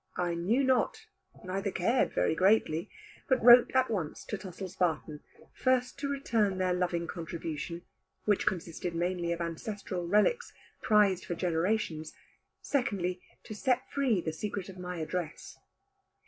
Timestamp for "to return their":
5.99-6.73